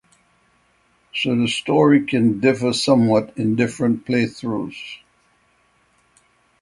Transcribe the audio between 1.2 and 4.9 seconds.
the story can differ somewhat in different playthroughs.